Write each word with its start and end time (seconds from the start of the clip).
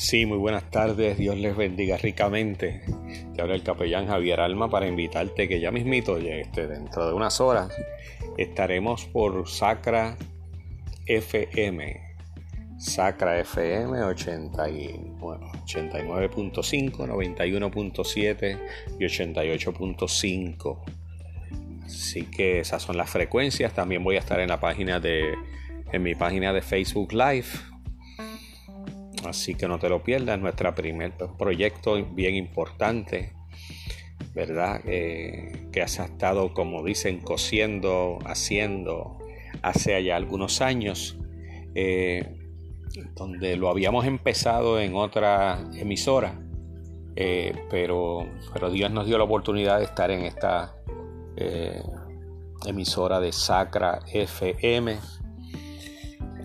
Sí, 0.00 0.24
muy 0.24 0.38
buenas 0.38 0.70
tardes, 0.70 1.18
Dios 1.18 1.36
les 1.36 1.54
bendiga 1.54 1.98
ricamente. 1.98 2.80
Te 3.34 3.42
habla 3.42 3.54
el 3.54 3.62
capellán 3.62 4.06
Javier 4.06 4.40
Alma 4.40 4.70
para 4.70 4.88
invitarte 4.88 5.46
que 5.46 5.60
ya 5.60 5.70
mismito, 5.70 6.16
este, 6.16 6.66
dentro 6.66 7.06
de 7.06 7.12
unas 7.12 7.38
horas, 7.38 7.70
estaremos 8.38 9.04
por 9.04 9.46
Sacra 9.46 10.16
FM. 11.04 12.00
Sacra 12.78 13.40
FM 13.40 13.98
89.5, 13.98 16.96
91.7 16.96 18.58
y 18.98 19.04
88.5. 19.04 20.78
Así 21.84 22.22
que 22.22 22.60
esas 22.60 22.82
son 22.82 22.96
las 22.96 23.10
frecuencias. 23.10 23.74
También 23.74 24.02
voy 24.02 24.16
a 24.16 24.20
estar 24.20 24.40
en 24.40 24.48
la 24.48 24.60
página 24.60 24.98
de 24.98 25.34
en 25.92 26.02
mi 26.02 26.14
página 26.14 26.54
de 26.54 26.62
Facebook 26.62 27.12
Live 27.12 27.69
Así 29.24 29.54
que 29.54 29.68
no 29.68 29.78
te 29.78 29.88
lo 29.88 30.02
pierdas, 30.02 30.38
nuestro 30.38 30.74
primer 30.74 31.12
proyecto 31.38 32.02
bien 32.04 32.34
importante, 32.34 33.32
¿verdad? 34.34 34.80
Eh, 34.86 35.68
que 35.72 35.82
has 35.82 35.98
estado, 35.98 36.54
como 36.54 36.82
dicen, 36.84 37.20
cosiendo, 37.20 38.18
haciendo 38.24 39.18
hace 39.62 40.02
ya 40.02 40.16
algunos 40.16 40.60
años, 40.60 41.18
eh, 41.74 42.36
donde 43.14 43.56
lo 43.56 43.68
habíamos 43.68 44.06
empezado 44.06 44.80
en 44.80 44.94
otra 44.94 45.64
emisora, 45.74 46.40
eh, 47.16 47.54
pero, 47.70 48.26
pero 48.52 48.70
Dios 48.70 48.90
nos 48.90 49.06
dio 49.06 49.18
la 49.18 49.24
oportunidad 49.24 49.78
de 49.78 49.84
estar 49.84 50.10
en 50.10 50.24
esta 50.24 50.74
emisora 52.66 53.20
de 53.20 53.32
Sacra 53.32 54.00
FM 54.12 54.98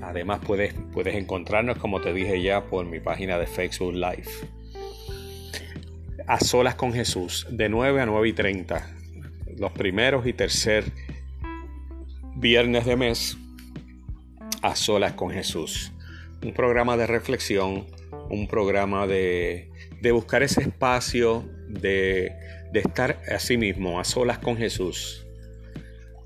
Además 0.06 0.40
puedes, 0.46 0.76
puedes 0.94 1.16
encontrarnos, 1.16 1.80
como 1.80 2.00
te 2.00 2.14
dije 2.14 2.40
ya, 2.40 2.66
por 2.66 2.86
mi 2.86 3.00
página 3.00 3.40
de 3.40 3.48
Facebook 3.48 3.96
Live. 3.96 4.30
A 6.28 6.40
solas 6.40 6.76
con 6.76 6.94
Jesús, 6.94 7.48
de 7.50 7.70
9 7.70 8.02
a 8.02 8.06
9 8.06 8.30
y 8.30 8.34
30. 8.34 8.88
Los 9.58 9.72
primeros 9.72 10.28
y 10.28 10.34
tercer 10.34 10.84
viernes 12.36 12.86
de 12.86 12.96
mes, 12.96 13.36
a 14.62 14.76
solas 14.76 15.14
con 15.14 15.32
Jesús. 15.32 15.92
Un 16.44 16.54
programa 16.54 16.98
de 16.98 17.08
reflexión, 17.08 17.88
un 18.30 18.48
programa 18.48 19.08
de, 19.08 19.72
de 20.02 20.12
buscar 20.12 20.44
ese 20.44 20.62
espacio 20.62 21.50
de, 21.68 22.32
de, 22.72 22.80
estar 22.80 23.20
a 23.28 23.40
sí 23.40 23.58
mismo, 23.58 24.00
a 24.00 24.04
solas 24.04 24.38
con 24.38 24.56
Jesús. 24.56 25.26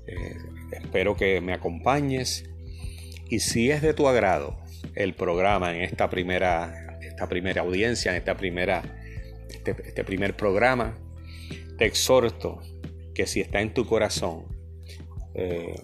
Eh, 0.06 0.36
espero 0.72 1.16
que 1.16 1.40
me 1.40 1.54
acompañes 1.54 2.50
y 3.30 3.38
si 3.38 3.70
es 3.70 3.80
de 3.80 3.94
tu 3.94 4.08
agrado 4.08 4.58
el 4.96 5.14
programa 5.14 5.74
en 5.74 5.82
esta 5.82 6.10
primera, 6.10 6.98
esta 7.00 7.28
primera 7.28 7.62
audiencia, 7.62 8.10
en 8.10 8.18
esta 8.18 8.36
primera, 8.36 8.82
este, 9.48 9.76
este 9.84 10.02
primer 10.02 10.36
programa, 10.36 10.98
te 11.78 11.86
exhorto 11.86 12.60
que 13.14 13.28
si 13.28 13.40
está 13.40 13.60
en 13.60 13.72
tu 13.72 13.86
corazón, 13.86 14.46
eh, 15.34 15.80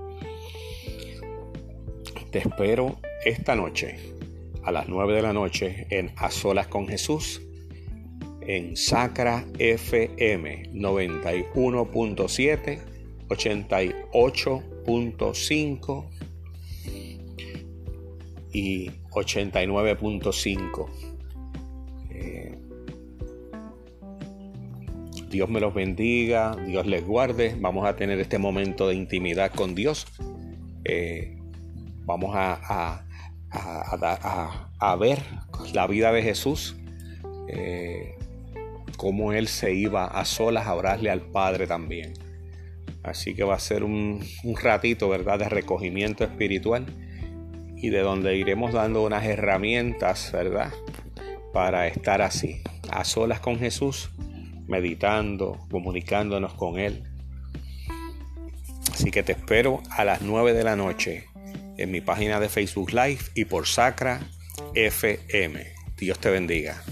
Te 2.31 2.39
espero 2.41 2.99
esta 3.25 3.55
noche 3.55 3.97
a 4.65 4.73
las 4.73 4.89
9 4.89 5.15
de 5.15 5.23
la 5.23 5.33
noche 5.33 5.87
en 5.91 6.11
A 6.17 6.31
Solas 6.31 6.67
con 6.67 6.89
Jesús 6.89 7.41
en 8.47 8.77
Sacra 8.77 9.45
FM 9.59 10.71
91.7 10.73 12.94
88.5 13.29 16.05
y 18.53 18.91
89.5. 19.11 20.89
Eh, 22.11 22.59
Dios 25.29 25.51
me 25.51 25.61
los 25.61 25.75
bendiga, 25.75 26.57
Dios 26.67 26.87
les 26.87 27.05
guarde. 27.05 27.57
Vamos 27.59 27.87
a 27.87 27.97
tener 27.97 28.21
este 28.21 28.39
momento 28.39 28.87
de 28.89 28.95
intimidad 28.95 29.53
con 29.53 29.75
Dios. 29.75 30.07
Eh, 30.85 31.37
vamos 32.05 32.37
a, 32.37 33.05
a, 33.51 34.97
ver 34.97 35.19
la 35.73 35.87
vida 35.87 36.13
de 36.13 36.23
Jesús, 36.23 36.77
eh, 37.49 38.17
cómo 38.97 39.33
Él 39.33 39.49
se 39.49 39.75
iba 39.75 40.07
a 40.07 40.25
solas 40.25 40.67
a 40.67 40.75
orarle 40.75 41.11
al 41.11 41.23
Padre 41.23 41.67
también. 41.67 42.15
Así 43.05 43.35
que 43.35 43.45
va 43.45 43.55
a 43.55 43.61
ser 43.61 43.85
un, 43.85 44.25
ratito, 44.61 45.11
¿verdad?, 45.11 45.39
de 45.39 45.49
recogimiento 45.49 46.25
espiritual 46.25 46.87
y 47.77 47.91
de 47.91 48.01
donde 48.01 48.37
iremos 48.37 48.73
dando 48.73 49.05
unas 49.05 49.25
herramientas, 49.25 50.33
¿verdad?, 50.33 50.73
para 51.53 51.87
estar 51.87 52.23
así, 52.23 52.63
a 52.91 53.05
solas 53.05 53.41
con 53.41 53.59
Jesús, 53.59 54.11
meditando, 54.67 55.59
comunicándonos 55.71 56.55
con 56.55 56.79
Él. 56.79 57.05
Así 58.91 59.11
que 59.11 59.23
te 59.23 59.33
espero 59.33 59.83
a 59.91 60.05
las 60.05 60.23
9 60.23 60.55
de 60.55 60.65
la 60.65 60.75
noche 60.75 61.27
en 61.77 61.91
mi 61.91 62.01
página 62.01 62.41
de 62.41 62.49
Facebook 62.49 62.93
Live 62.93 63.21
y 63.35 63.45
por 63.45 63.67
Sacra 63.67 64.21
FM. 64.75 65.63
Dios 65.99 66.19
te 66.19 66.31
bendiga. 66.31 66.83